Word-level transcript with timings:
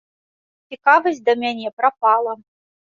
Цікавасць 0.71 1.21
да 1.29 1.37
мяне 1.45 1.69
прапала. 1.79 2.33